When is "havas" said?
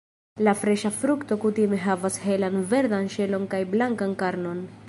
1.85-2.19